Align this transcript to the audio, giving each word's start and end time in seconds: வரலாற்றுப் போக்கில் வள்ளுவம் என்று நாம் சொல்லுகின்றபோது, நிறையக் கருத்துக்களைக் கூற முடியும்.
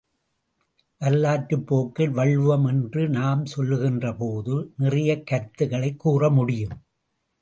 வரலாற்றுப் 0.99 1.67
போக்கில் 1.67 2.09
வள்ளுவம் 2.09 2.65
என்று 2.65 3.09
நாம் 3.09 3.43
சொல்லுகின்றபோது, 3.43 4.67
நிறையக் 4.77 5.25
கருத்துக்களைக் 5.25 5.99
கூற 5.99 6.29
முடியும். 6.29 6.83